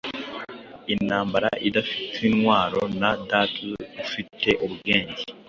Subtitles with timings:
[0.93, 3.67] Intambara idafite intwarona Data
[4.03, 5.23] ufite ubwenge-